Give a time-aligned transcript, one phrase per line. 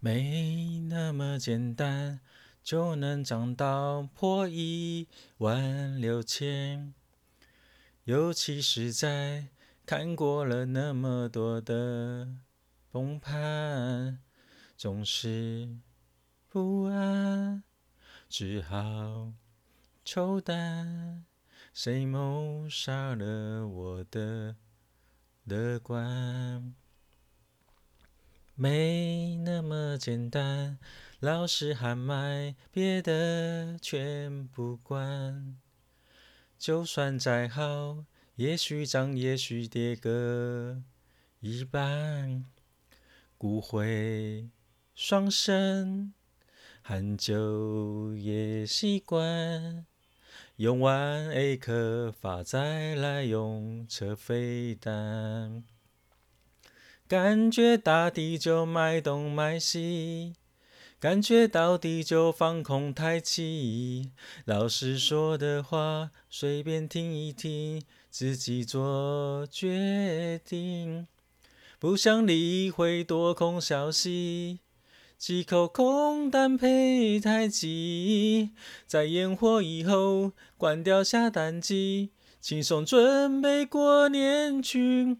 [0.00, 2.20] 没那么简单
[2.62, 6.94] 就能涨到破一万六千，
[8.04, 9.48] 尤其是在
[9.84, 12.28] 看过了那么多的
[12.90, 14.20] 崩盘，
[14.76, 15.78] 总是
[16.48, 17.64] 不安，
[18.28, 19.32] 只好
[20.04, 21.24] 抽单。
[21.74, 24.56] 谁谋杀了我的
[25.44, 26.74] 乐观？
[28.60, 30.80] 没那么简单，
[31.20, 35.56] 老师喊买，别的全不管。
[36.58, 40.82] 就算再好，也许涨，也许跌个
[41.38, 42.46] 一半。
[43.36, 44.50] 骨灰
[44.92, 46.12] 双生，
[46.82, 49.86] 很久也习惯。
[50.56, 55.62] 用完 A 颗发再来用车飞弹。
[57.08, 60.34] 感觉大地就脉东脉西，
[61.00, 64.10] 感觉到底就放空太气。
[64.44, 71.06] 老师说的话随便听一听，自己做决定。
[71.78, 74.58] 不想理会多空消息，
[75.16, 78.50] 几口空单配太极，
[78.86, 82.10] 在验货以后关掉下单机，
[82.42, 85.16] 轻松准备过年去。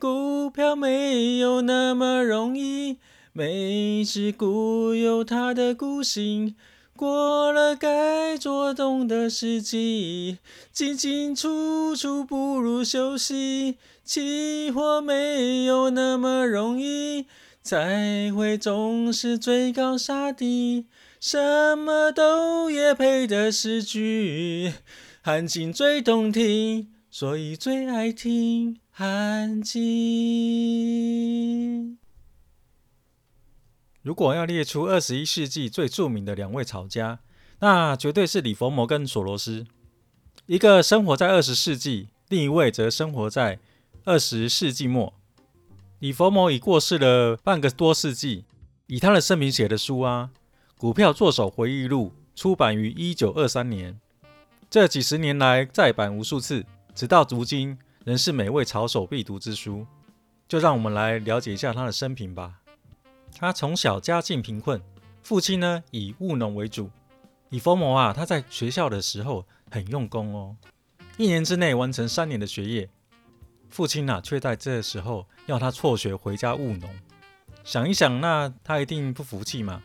[0.00, 2.96] 股票没有那么容易，
[3.34, 6.56] 每只股有它的股性。
[6.96, 10.38] 过了该做动的时机，
[10.72, 13.76] 进进出出不如休息。
[14.02, 17.26] 期货没有那么容易，
[17.62, 20.86] 才会总是追高杀低。
[21.20, 24.72] 什么都也配的时局，
[25.22, 28.78] 行情最动听，所以最爱听。
[28.92, 29.80] 寒静。
[34.02, 37.18] 如果要列出二十一世纪最著名的两位炒家，
[37.58, 39.66] 那绝对是李佛摩跟索罗斯。
[40.46, 43.58] 一个生活在二十世纪，另一位则生活在
[44.04, 45.12] 二十世纪末。
[45.98, 48.44] 李佛摩已过世了半个多世纪，
[48.86, 50.30] 以他的生平写的书啊，
[50.80, 53.98] 《股票作手回忆录》出版于一九二三年，
[54.70, 56.64] 这几十年来再版无数次，
[56.94, 57.78] 直到如今。
[58.02, 59.86] 仍是每位炒手必读之书，
[60.48, 62.60] 就让我们来了解一下他的生平吧。
[63.38, 64.80] 他从小家境贫困，
[65.22, 66.90] 父亲呢以务农为主。
[67.50, 70.56] 李佛摩啊，他在学校的时候很用功哦，
[71.18, 72.88] 一年之内完成三年的学业。
[73.68, 76.88] 父亲啊，却在这时候要他辍学回家务农。
[77.64, 79.82] 想一想，那他一定不服气嘛。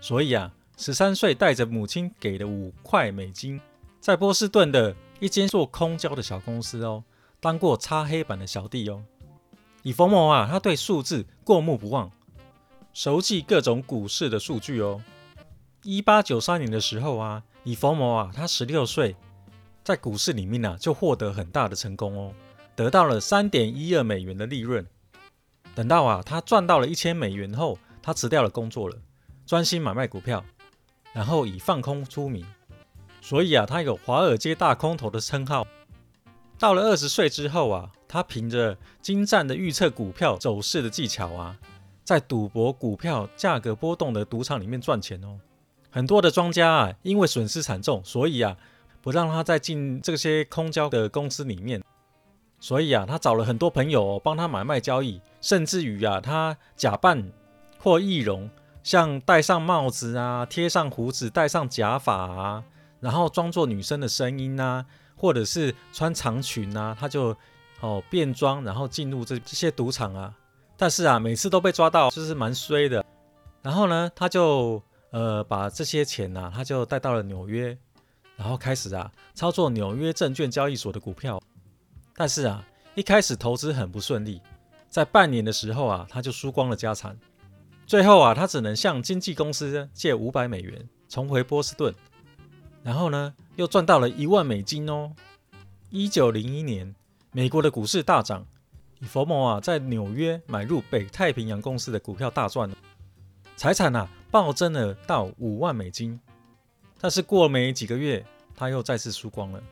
[0.00, 3.60] 所以啊，十三岁带着母亲给的五块美金，
[4.00, 7.04] 在波士顿的一间做空胶的小公司哦。
[7.40, 9.04] 当过擦黑板的小弟哦，
[9.82, 12.10] 李佛摩啊，他对数字过目不忘，
[12.92, 15.00] 熟记各种股市的数据哦。
[15.82, 19.14] 一八九三年的时候啊，李佛摩啊，他十六岁，
[19.84, 22.32] 在股市里面呢、就获得很大的成功哦，
[22.74, 24.84] 得到了三点一二美元的利润。
[25.76, 28.96] 等到啊，他赚到了一千美元后，他辞掉了工作了，
[29.46, 30.44] 专心买卖股票，
[31.12, 32.44] 然后以放空出名，
[33.20, 35.66] 所以啊，他有华尔街大空头的称号。
[36.58, 41.56] 到了二十岁之后啊，他凭着精湛的预测股票走势的技巧啊，
[42.02, 45.38] 在赌博股票价格波动的赌场里面赚钱哦。
[45.90, 48.56] 很多的庄家啊，因为损失惨重，所以啊，
[49.00, 51.82] 不让他再进这些空交的公司里面。
[52.60, 57.30] 所以啊，他找了很多朋友哦，帮他买卖交易，甚至于啊，他假扮
[57.78, 58.50] 或易容，
[58.82, 62.64] 像戴上帽子啊，贴上胡子，戴上假发啊，
[63.00, 64.86] 然后装作女生的声音啊。
[65.20, 67.36] 或者是穿长裙啊，他就
[67.80, 70.32] 哦变装，然后进入这这些赌场啊。
[70.76, 73.04] 但是啊，每次都被抓到，就是蛮衰的。
[73.60, 77.76] 然后呢，他就呃把这些钱呐、啊，他就带到了纽约，
[78.36, 81.42] 然后开始啊操作纽约证券交易所的股票。
[82.14, 84.40] 但是啊，一开始投资很不顺利，
[84.88, 87.18] 在半年的时候啊，他就输光了家产。
[87.88, 91.92] 最后啊，他只能向经纪公司借五百美元，重回波士顿。
[92.88, 95.12] 然后呢，又赚到了一万美金哦。
[95.90, 96.94] 一九零一年，
[97.32, 98.46] 美国的股市大涨，
[99.00, 102.74] 李佛摩啊在纽约买入北太平洋公司的股票大赚了，
[103.58, 106.18] 财产啊暴增了到五万美金。
[106.98, 108.24] 但是过了没几个月，
[108.56, 109.62] 他又再次输光了。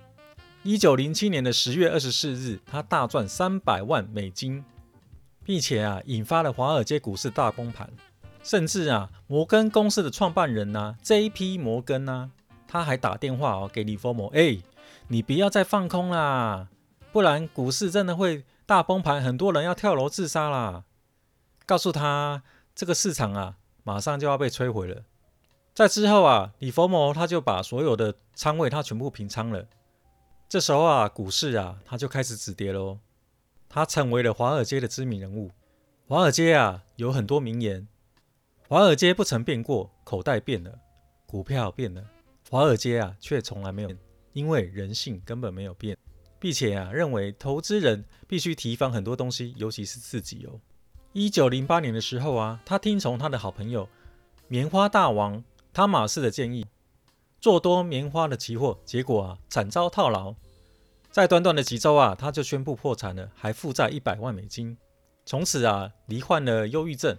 [0.62, 4.62] 一九零七年的十月二十四日，他大赚三百万美金，
[5.42, 7.90] 并且啊引发了华尔街股市大崩盘，
[8.42, 11.56] 甚至啊摩根公司的创办人呐、啊、J.P.
[11.56, 12.30] 摩根呐、
[12.66, 14.58] 他还打电话哦给李佛摩，哎，
[15.08, 16.68] 你不要再放空啦，
[17.12, 20.84] 不然股市真的会大崩盘，很多人要跳楼自杀啦。
[21.64, 22.42] 告诉他
[22.74, 25.02] 这个市场啊马上就要被摧毁了。
[25.74, 29.66] 在之后啊，李佛摩他就把所有的仓位他全部平仓了。
[30.48, 32.98] 这时候啊，股市啊，他就开始止跌喽。
[33.69, 35.50] 他成为了华尔街的知名人物。
[36.08, 37.86] 华尔街啊，有很多名言。
[38.69, 40.78] 华尔街不曾变过，口袋变了，
[41.26, 42.02] 股票变了，
[42.48, 43.90] 华尔街啊，却从来没有，
[44.32, 45.96] 因为人性根本没有变，
[46.38, 50.60] 并且啊，认为投资人必须提防很多东西，尤其是自己哦。
[51.12, 53.88] 一九零八年的时候啊，他听从他的好朋友
[54.46, 56.66] 棉花大王汤马士的建议，
[57.40, 60.34] 做多棉花的期货，结果啊，惨遭套牢。
[61.10, 64.76] 在短短的几周啊，他就宣布破产了，还负债一百万美金，
[65.25, 67.19] 从此啊，罹患了忧郁症。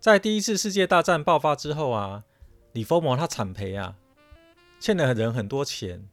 [0.00, 2.24] 在第一次世界大战爆发之后啊，
[2.72, 3.94] 李佛摩他惨赔啊，
[4.82, 6.08] 欠了人很多钱。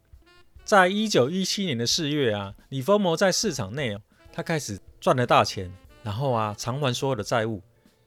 [0.63, 3.97] 在一九一七年的四月啊，李佛摩在市场内，
[4.31, 5.75] 他开始赚了大钱。
[6.03, 7.63] 然后啊，偿还所有的债务。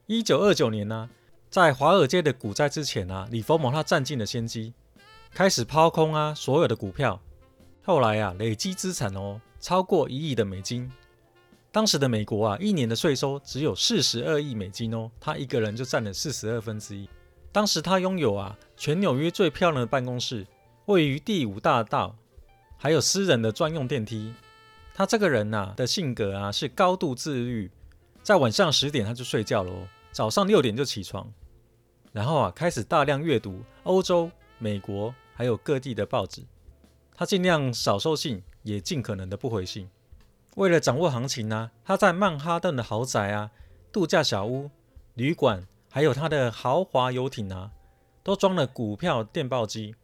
[0.07, 1.11] 一九二九年呢、
[1.51, 4.73] 在华尔街的股灾之前啊，李佛摩他占尽了先机，
[5.35, 7.21] 开始抛空啊所有的股票。
[7.83, 10.89] 后来啊，累积资产哦超过一亿的美金。
[11.73, 17.09] 当时的美国啊，一年的税收只有四十二亿美金哦，他一个人就占了四十二分之一。
[17.53, 20.47] 当时他拥有啊全纽约最漂亮的办公室，
[20.87, 22.17] 位于第五大道，
[22.79, 24.35] 还有私人的专用电梯。
[24.95, 27.71] 他这个人呐、啊、的性格啊是高度自律。
[28.23, 31.31] 在晚上十点他就睡觉了哦，早上六点就起床，
[32.13, 36.43] 然后啊开始大量阅读欧洲、美国还有各地的报纸。
[37.15, 39.91] 他尽量少收信，也尽可能的不回信。
[40.57, 43.51] 为了掌握行情呢、啊，他在曼哈顿的豪宅啊、
[43.91, 44.71] 度假小屋、
[45.15, 47.71] 旅馆，还有他的豪华游艇啊，
[48.23, 49.95] 都装了股票电报机。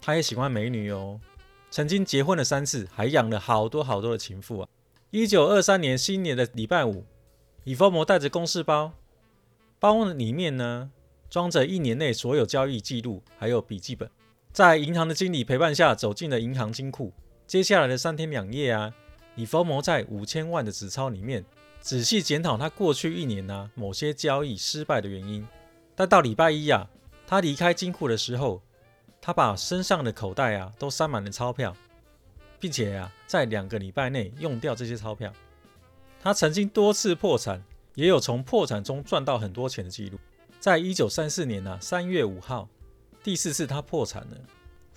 [0.00, 1.20] 他也喜欢美女哦，
[1.70, 4.68] 曾经结婚了三次，还养了好多好多的情妇啊。
[5.10, 7.04] 一九二三年新年的礼拜五。
[7.64, 8.92] 以佛摩带着公事包，
[9.78, 10.90] 包里面呢
[11.28, 14.08] 装着一年内所有交易记录，还有笔记本。
[14.52, 17.12] 在银行的经理陪伴下，走进了银行金库。
[17.46, 18.94] 接下来的三天两夜啊，
[19.34, 21.44] 以佛摩在五千万的纸钞里面
[21.80, 25.46] 仔细检讨他过去一年呢、某些交易失败的原因。
[25.94, 26.88] 但到礼拜一啊，
[27.26, 28.60] 他离开金库的时候，
[29.20, 31.74] 他把身上的口袋啊都塞满了钞票，
[32.58, 35.32] 并且啊在两个礼拜内用掉这些钞票。
[36.22, 37.62] 他曾经多次破产，
[37.94, 40.18] 也有从破产中赚到很多钱的记录。
[40.58, 42.68] 在一九三四年啊，三月五号，
[43.22, 44.36] 第四次他破产了，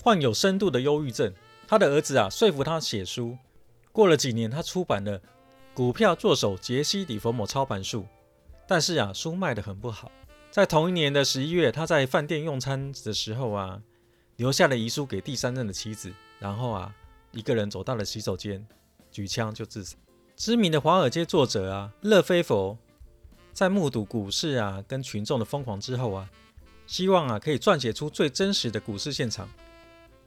[0.02, 1.31] 患有深度的忧郁症。
[1.68, 3.38] 他的儿子啊说服他写书。
[3.92, 5.20] 过了几年，他出版了
[5.74, 8.01] 《股票作手杰西·李佛摩操盘术》，
[8.68, 10.12] 但是啊，书卖得很不好。
[10.51, 13.81] 在同一年的十一月，他在饭店用餐的时候啊，
[14.36, 16.94] 留下了遗书给第三任的妻子，然后啊，
[17.31, 18.66] 一个人走到了洗手间，
[19.12, 19.95] 举枪就自杀。
[20.36, 22.77] 知名的华尔街作者啊，勒菲佛，
[23.54, 26.30] 在目睹股市啊跟群众的疯狂之后啊，
[26.88, 29.48] 希望啊可以撰写出最真实的股市现场。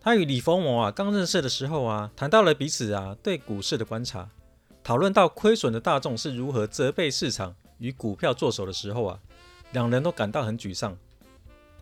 [0.01, 4.29] 他与李佛摩啊刚认识的时候啊，谈到了彼此啊对股市的观察，
[4.85, 9.19] 讨论到亏损的大众是如何责备市场与股票作手的时候啊，
[9.73, 10.97] 两人都感到很沮丧。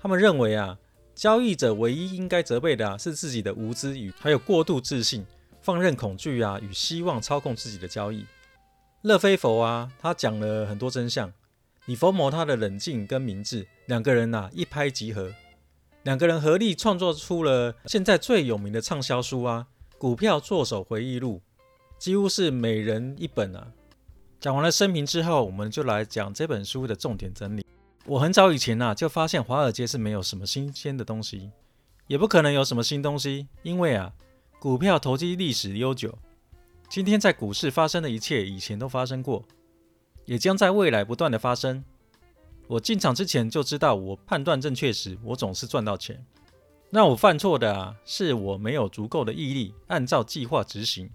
[0.00, 0.78] 他们认为啊，
[1.14, 5.26] 交易者唯一应该责备的啊是自己的无知与还有过度自信。
[5.62, 8.24] 放任恐惧啊，与希望操控自己的交易。
[9.02, 11.30] 乐菲佛啊，他讲了很多真相。
[11.84, 15.34] 李佛摩他的冷静跟明智，两个人啊一拍即合，
[16.02, 19.66] 两个人合力创作出了现在最有名的畅销书啊
[19.98, 21.42] 《股票作手回忆录》，
[22.00, 23.68] 几乎是每人一本啊。
[24.40, 27.64] 讲完了生平之后，我们就来讲这本书的重点整理。
[28.06, 31.50] 我很早以前啊就发现华尔街是没有什么新鲜的东西，
[32.06, 34.12] 也不可能有什么新东西，因为啊。
[34.58, 36.18] 股票投机历史悠久，
[36.86, 39.42] 今天在股市发生的一切，以前都发生过，
[40.26, 41.82] 也将在未来不断的发生。
[42.66, 46.22] 我进场之前就知道，我判断正确时，我总是赚到钱。
[46.90, 51.10] 那我犯错的啊，是我没有足够的毅力，按照计划执行。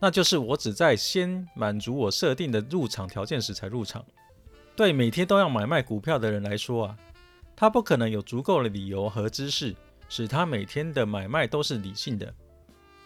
[0.00, 4.04] 那就是我只在先满足我设定的入场条件时才入场。
[4.74, 6.96] 对每天都要买卖股票的人来说啊，
[7.54, 9.76] 他不可能有足够的理由和知识，
[10.08, 12.34] 使他每天的买卖都是理性的。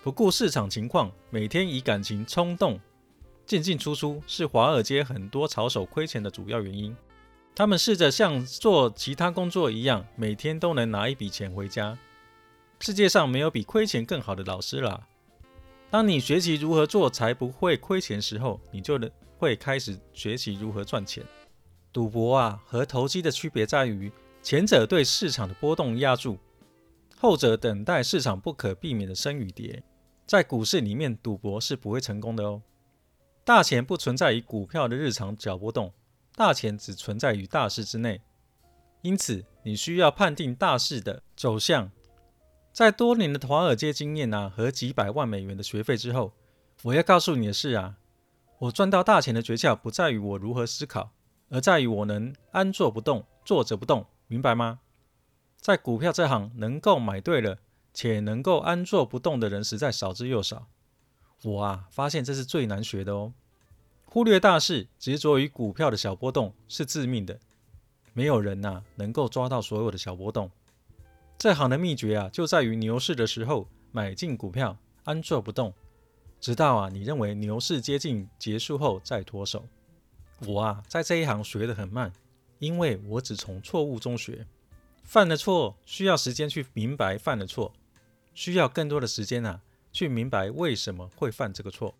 [0.04, 2.78] 不顾市场情况，每天以感情冲动
[3.44, 6.96] 进进出出，是华尔街很多炒手亏钱的主要原因。
[7.56, 11.98] 他们试着像做其他工作一样，每天都能拿一笔钱回家。
[12.80, 15.08] 世界上没有比亏钱更好的老师了。
[15.94, 19.08] 当你学习如何做才不会亏钱时候，你就能
[19.38, 21.24] 会开始学习如何赚钱。
[21.92, 24.10] 赌博啊和投机的区别在于，
[24.42, 26.36] 前者对市场的波动押注，
[27.16, 29.84] 后者等待市场不可避免的升与跌。
[30.26, 32.60] 在股市里面赌博是不会成功的哦。
[33.44, 35.92] 大钱不存在于股票的日常小波动，
[36.34, 38.20] 大钱只存在于大势之内。
[39.02, 41.88] 因此你需要判定大势的走向。
[42.74, 46.32] 在多年的华尔街经验啊和几百万美元的学费之后，
[46.82, 47.94] 我要告诉你的是啊，
[48.58, 51.12] 我赚到大钱的诀窍不在于我如何思考，
[51.50, 54.80] 而在于我能安坐不动，坐着不动，明白吗？
[55.56, 57.58] 在股票这行，能够买对了
[57.92, 60.66] 且能够安坐不动的人实在少之又少。
[61.44, 63.32] 我啊，发现这是最难学的哦。
[64.06, 67.38] 忽略大势，执着于股票的小波动是致命的。
[68.12, 70.50] 没有人呐、啊、能够抓到所有的小波动。
[71.38, 75.74] 这行的秘诀啊，就在于牛市的时候买进股票，安坐不动，
[76.40, 79.66] 直到啊你认为牛市接近结束后再脱手。
[80.46, 82.12] 我啊在这一行学得很慢，
[82.58, 84.46] 因为我只从错误中学，
[85.02, 87.72] 犯了错需要时间去明白犯了错，
[88.34, 89.60] 需要更多的时间啊。
[89.92, 91.94] 去明白为什么会犯这个错。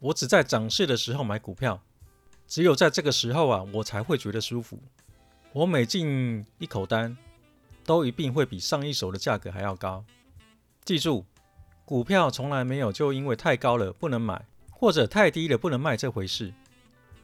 [0.00, 1.82] 我只在涨势的时候买股票，
[2.46, 4.78] 只有在这个时候啊，我才会觉得舒服。
[5.54, 7.16] 我每进一口单，
[7.86, 10.04] 都一定会比上一手的价格还要高。
[10.84, 11.24] 记住，
[11.86, 16.52] 股票从来没有就因为太高了不能买，或者太低了不能卖这回事。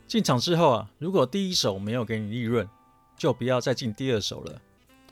[0.07, 2.67] 进场之后啊，如果第一手没有给你利润，
[3.19, 4.63] 就不要再进第二手了。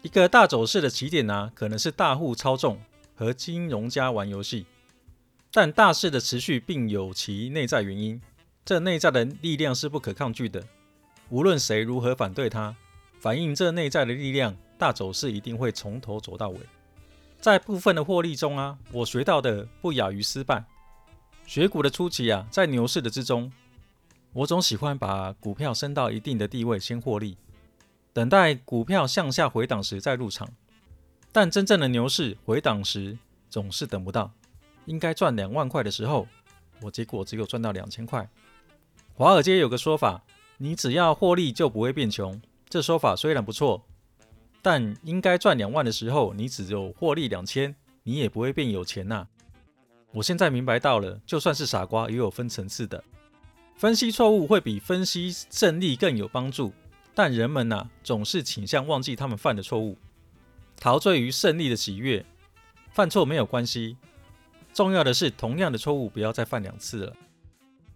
[0.00, 2.80] 一个大走势的起点呢、可能是大户操纵。
[3.12, 4.64] 和金融家玩游戏，
[5.52, 8.18] 但大势的持续并有其内在原因，
[8.64, 10.64] 这内在的力量是不可抗拒的。
[11.28, 12.74] 无论谁如何反对它，
[13.20, 16.58] 反映这内在的力量，大走势一定会从头走到尾。
[17.38, 20.64] 在部分的获利中啊，我学到的不亚于失败。
[21.46, 23.52] 学股的初期啊，在牛市的之中，
[24.32, 27.36] 我总喜欢把股票升到一定的地位先获利，
[28.14, 30.48] 等待股票向下回档时再入场。
[31.30, 33.18] 但真正的牛市回档时，
[33.50, 34.32] 总是等不到。
[34.86, 36.26] 应该赚两万块的时候，
[36.80, 38.28] 我结果只有赚到两千块。
[39.14, 40.22] 华尔街有个说法：
[40.56, 42.40] 你只要获利就不会变穷。
[42.68, 43.84] 这说法虽然不错，
[44.62, 49.26] 但应该赚两万的时候，你只有获利两千，你也不会变有钱呐。
[50.12, 53.02] 我现在明白到了，就算是傻瓜也有分层次的。
[53.76, 56.72] 分析错误会比分析胜利更有帮助，
[57.14, 59.96] 但人们呐，总是倾向忘记他们犯的错误。
[60.76, 62.24] 陶醉于胜利的喜悦，
[62.92, 63.96] 犯错没有关系，
[64.74, 67.16] 重要的是同样的错误不要再犯两次了。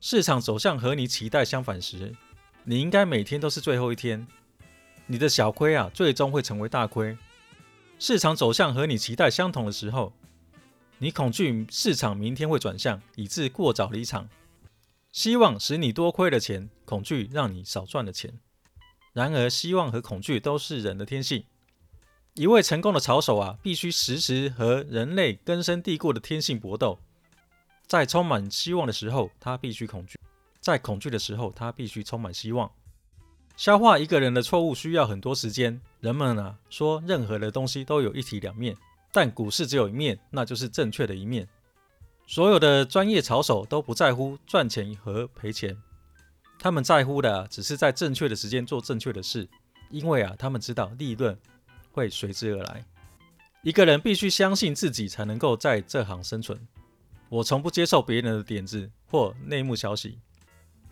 [0.01, 2.15] 市场走向和你期待相反时，
[2.65, 4.27] 你应该每天都是最后一天。
[5.07, 7.17] 你的小亏啊，最终会成为大亏。
[7.99, 10.13] 市场走向和你期待相同的时候，
[10.99, 14.29] 你恐惧市场明天会转向，以致过早离场。
[15.13, 18.41] 希望使你多亏了钱，恐惧让你少赚了钱。
[19.13, 21.45] 然而，希望和恐惧都是人的天性。
[22.33, 26.99] 一位成功的炒手啊，必须时时和人类根深蒂固的天性搏斗。
[27.87, 30.19] 在充满希望的时候，他必须恐惧；
[30.59, 32.73] 在恐惧的时候，他必须充满希望。
[33.57, 35.81] 消化一个人的错误需要很多时间。
[36.01, 38.77] 人们啊说，任何的东西都有一体两面，
[39.13, 41.49] 但股市只有一面，那就是正确的一面。
[42.27, 45.77] 所有的专业炒手都不在乎赚钱和赔钱，
[46.59, 49.49] 他们在乎的只是在正确的时间做正确的事，
[49.91, 51.37] 因为啊，他们知道利润。
[51.93, 52.85] 会随之而来。
[53.63, 56.59] 一个人必须相信自己，才能够在这行生存。
[57.29, 60.19] 我从不接受别人的点子或内幕消息。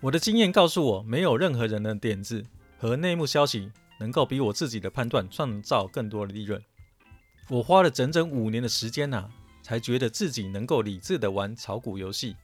[0.03, 2.45] 我的经验告诉我，没有任何人的点子
[2.77, 6.61] 和内幕消息能够比我自己的判断创造更多的利润。
[7.49, 9.31] 我花了整整五年的时间呐、啊，
[9.63, 12.35] 才觉得自己能够理智地玩炒股游戏。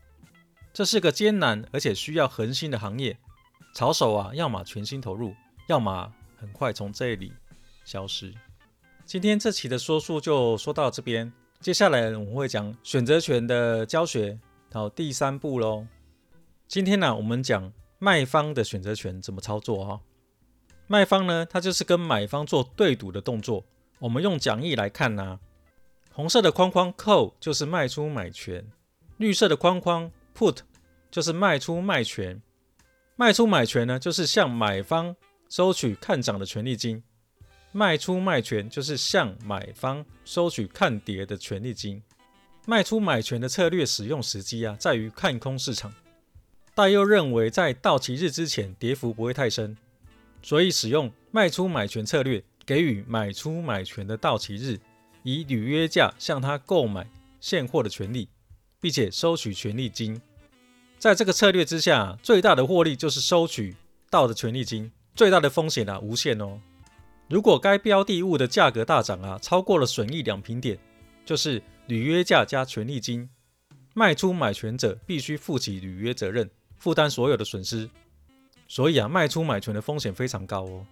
[0.73, 3.19] 这是个艰难而且需要恒心的行业。
[3.75, 5.35] 炒手啊，要么全心投入，
[5.67, 7.33] 要么很快从这里
[7.85, 8.33] 消失。
[9.05, 14.39] 今天这期的说书就说到这边，接下来我们会讲选择权的教学，
[14.71, 15.85] 到，第三步喽。
[16.69, 19.99] 今天呢，我们讲卖方的选择权怎么操作哈。
[20.87, 23.65] 卖方呢，它就是跟买方做对赌的动作。
[23.99, 25.41] 我们用讲义来看呢，
[26.13, 28.63] 红色的框框 call 就是卖出买权，
[29.17, 30.59] 绿色的框框 put
[31.11, 32.39] 就是卖出卖权。
[33.17, 35.17] 卖出买权呢，就是向买方
[35.49, 37.03] 收取看涨的权利金。
[37.73, 42.03] 卖出卖权就是向买方收取看跌的权利金。
[42.67, 45.91] 卖出买权的策略使用时机啊，在于看空市场，
[46.79, 49.77] 但又认为在到期日之前跌幅不会太深，
[50.41, 54.79] 所以使用卖出买权策略，给予买出买权的到期日，
[55.25, 58.29] 以履约价向他购买现货的权利，
[58.81, 60.23] 并且收取权利金。
[61.01, 63.75] 在这个策略之下，最大的获利就是收取
[64.09, 66.61] 到的权利金，最大的风险啊，无限哦。
[67.29, 70.79] 如果该标的物的价格大涨啊，超过了损益两平点，
[71.25, 73.29] 就是履约价加权利金，
[73.95, 77.89] 卖出买权者必须负起履约责任，负担所有的损失。
[78.67, 80.87] 所以啊，卖出买权的风险非常高哦。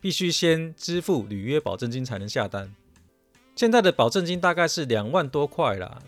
[0.00, 2.74] 必须先支付履约保证金才能下单。
[3.56, 6.02] 现在的保证金大概是两万多块啦，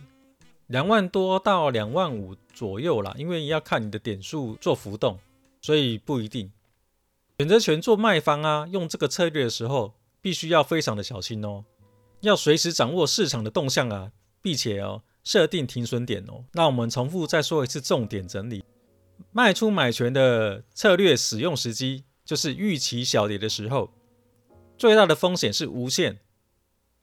[0.67, 5.19] 两万多到两万五左右啦，因为要看你的点数做浮动，
[5.63, 6.53] 所以不一定。
[7.39, 11.65] 选择权做卖方啊，用这个策略的时候，必须要非常的小心哦，
[12.21, 14.11] 要随时掌握市场的动向啊，
[14.43, 16.45] 并且哦设定停损点哦。
[16.53, 18.65] 那我们重复再说一次重点整理：
[19.33, 23.93] 卖出买权的策略使用时机，就是预期小跌的时候，
[24.79, 26.19] 最大的风险是无限。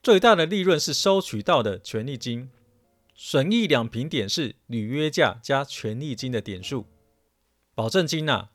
[0.01, 2.50] 最大的利润是收取到的权利金，
[3.15, 6.86] 损益两平点是履约价加权利金的点数，
[7.74, 8.50] 保证金啊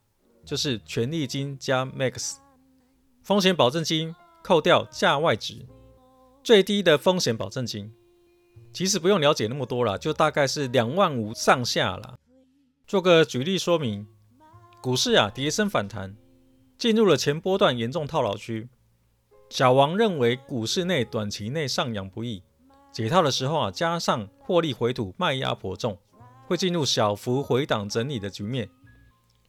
[0.45, 2.37] 就是权利金加 max，
[3.23, 5.67] 风险保证金扣掉价外值，
[6.45, 7.95] 最低的风险保证金，
[8.75, 12.19] 其实不用了解那么多啦，就大概是两万五上下啦。
[12.89, 14.07] 做个举例说明，
[14.81, 16.17] 股市啊跌升反弹，
[16.79, 18.67] 进入了前波段严重套牢区。
[19.51, 22.43] 小王认为股市内短期内上扬不易，
[22.91, 25.99] 解套的时候啊，加上获利回吐卖压颇重，
[26.47, 28.67] 会进入小幅回档整理的局面，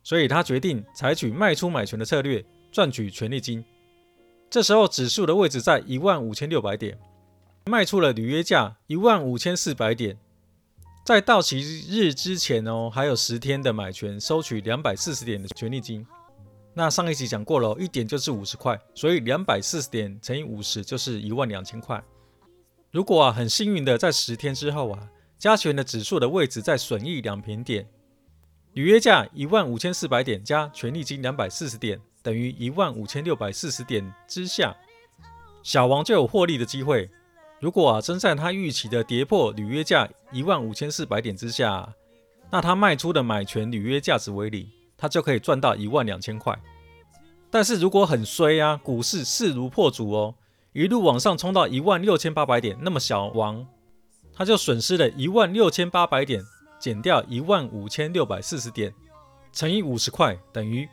[0.03, 2.43] 所以他决定采取卖出买权的策略，
[2.73, 3.63] 赚取权利金。
[4.49, 6.99] 这时候指数的位置在一万五千六百点，
[7.67, 10.19] 卖出了履约价一万五千四百点，
[11.05, 16.05] 在到期日之前哦，还有十天的买权，收取两百四十点的权利金。
[16.75, 22.01] 那上一集讲过了，一点就是五十块，所以两百四十点乘以五十就是一万两千块。
[22.91, 27.87] 如果啊很幸运的在十天之后啊，加权的指数的位置在损益两平点，
[28.73, 34.77] 履约价一万五千四百点加权利金两百四十点等于一万五千六百四十点之下，
[35.63, 37.09] 小王就有获利的机会。
[37.59, 41.93] 如果啊真在他预期的跌破履约价一万五千四百点之下，
[42.49, 44.67] 那他卖出的买权履约价值为零。
[45.01, 46.59] 他就可以赚到一万两千块，
[47.49, 50.35] 但是如果很衰啊，股市势如破竹哦，
[50.73, 53.65] 一路往上冲到一万六千八百点，那么小王
[54.33, 56.43] 他就损失了一万六千八百点，
[56.77, 58.93] 减掉一万五千六百四十点，
[59.53, 60.85] 乘以五十块，等于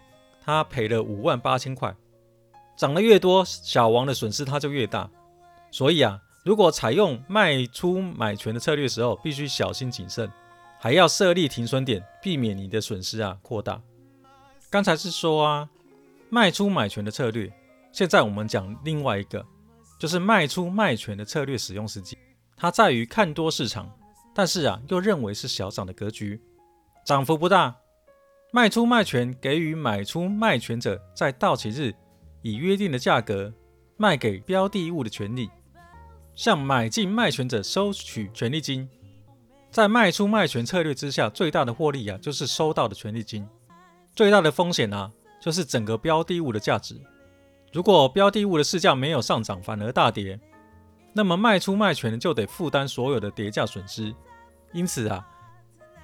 [0.44, 1.92] 他赔了五万八千块。
[2.76, 5.10] 涨得越多，小王的损失他就越大。
[5.72, 10.30] 所以啊，如果采用卖出买权的策略时候，必须小心谨慎，
[10.78, 13.82] 还要设立停损点，避免你的损失啊扩大。
[14.70, 15.68] 刚才是说啊，
[16.30, 17.52] 卖出买权的策略。
[17.90, 19.44] 现在我们讲另外一个，
[19.98, 22.16] 就是卖出卖权的策略使用时机。
[22.56, 23.90] 它在于看多市场，
[24.32, 26.40] 但是啊，又认为是小涨的格局，
[27.04, 27.74] 涨幅不大。
[28.52, 31.92] 卖出卖权给予买出卖权者在到期日
[32.42, 33.52] 以约定的价格
[33.96, 35.50] 卖给标的物的权利，
[36.36, 38.88] 向买进卖权者收取权利金。
[39.70, 43.48] 在卖出卖权策略之下，最大的获利啊，就是收到的权利金。
[44.14, 46.94] 最大的风险呢、啊，就是整个标的物的价值。
[47.72, 50.38] 如果标的物的市价没有上涨，反而大跌，
[51.12, 54.14] 那么卖出卖权就得负担所有的跌价损失。
[54.72, 55.26] 因此啊，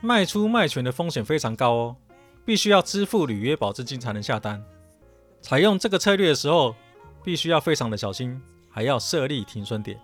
[0.01, 1.97] 卖出卖权的风险非常高哦，
[2.45, 4.63] 必须要支付履约保证金才能下单。
[5.41, 6.75] 采用这个策略的时候，
[7.23, 8.41] 必须要非常的小心，
[8.71, 9.99] 还要设立停损点。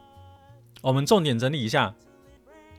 [0.80, 1.94] 我们重点整理一下，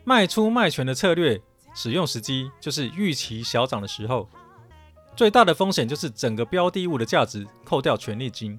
[0.03, 1.41] 卖出卖权的策略
[1.73, 4.27] 使用时机，就是预期小涨的时候。
[5.15, 8.57] 最大的风险就是整个标的物的价值扣掉权利金，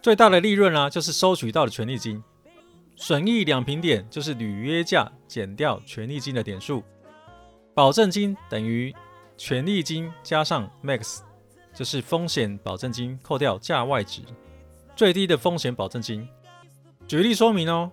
[0.00, 2.22] 最大的利润呢、就是收取到的权利金。
[2.94, 6.82] 损益两平点就是履约价减掉权利金的点数，
[7.74, 8.94] 保证金等于
[9.36, 11.18] 权利金加上 max，
[11.74, 14.22] 就是风险保证金扣掉价外值，
[14.94, 16.28] 最低的风险保证金。
[17.06, 17.90] 举例说明哦，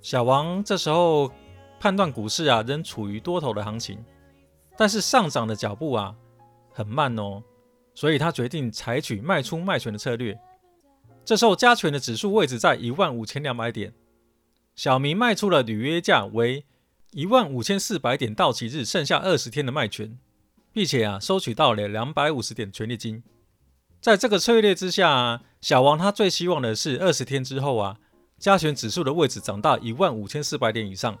[0.00, 1.30] 小王这时候
[1.80, 4.04] 判断股市啊仍处于多头的行情，
[4.76, 6.14] 但是上涨的脚步啊。
[6.70, 7.42] 很慢哦，
[7.92, 10.38] 所以他决定采取卖出卖权的策略。
[11.24, 13.92] 这时候加权的指数位置在一万五千两百点，
[14.76, 16.64] 小明卖出了履约价为
[17.10, 20.16] 一万五千四百点到期日剩下二十天的卖权，
[20.72, 23.24] 并且啊收取到了两百五十点权利金。
[24.00, 27.98] 在这个策略之下，小王他最希望的是二十天之后啊，
[28.38, 31.18] 加权指数的位置涨到一万五千四百点以上，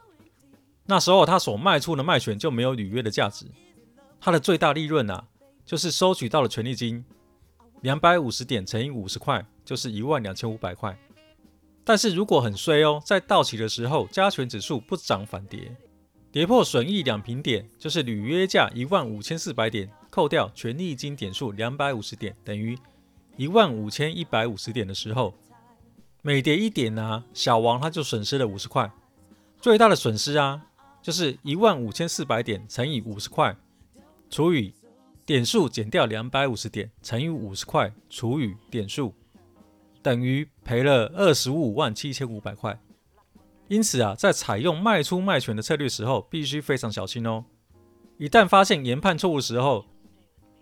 [0.86, 3.46] 那时候他所卖出的卖权就没有履约的价值，
[4.20, 5.28] 他的最大利润啊。
[5.64, 7.04] 就是收取到了权利金，
[7.82, 10.98] 两百五十点乘以五十块，就是一万两千五百块。
[11.84, 15.76] 但是如果很衰哦，在到期的时候，加权指数不涨反跌，
[16.32, 22.78] 跌破损益两平点，就是履约价一万五千四百点，扣掉权利金点数两百五十点，等于
[23.36, 25.34] 一万五千一百五十点的时候，
[26.22, 28.90] 每跌一点呢、啊，小王他就损失了五十块。
[29.60, 30.62] 最大的损失啊，
[31.02, 33.56] 就是一万五千四百点乘以五十块，
[34.30, 34.74] 除以。
[35.26, 39.12] 点数减掉两百五十点乘以五十块除以点数，
[40.00, 42.80] 等于赔了二十五万七千五百块。
[43.68, 47.44] 因此啊，在采用卖出卖权的策略时候，必须非常小心哦。
[48.16, 49.84] 一旦发现研判错误时候，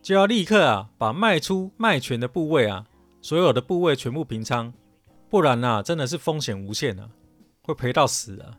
[0.02, 2.88] 就要立刻啊把卖出卖权的部位啊，
[3.22, 4.74] 所有的部位全部平仓，
[5.28, 7.08] 不然呐、啊，真的是风险无限啊，
[7.62, 8.58] 会赔到死啊。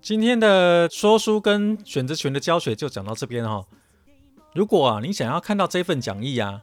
[0.00, 3.66] 今天的说书跟选择权的教学就讲到这边哈、哦。
[4.54, 6.62] 如果啊你想要看到这份讲义啊，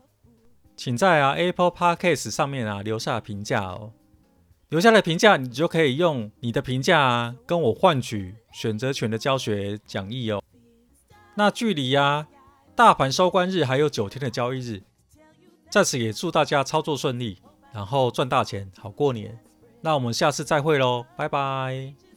[0.76, 3.94] 请在啊 Apple Podcast 上面啊留下评价哦。
[4.70, 10.44] 留下的评价，你就可以用你的评价啊，跟我换取选择权的教学讲义哦。
[11.34, 12.28] 那距离呀、啊，
[12.76, 14.84] 大盘收官日还有九天的交易日，
[15.72, 19.38] 在此也祝大家操作顺利，然后赚大钱，好过年。
[19.82, 22.09] 那我们下次再会喽，拜拜。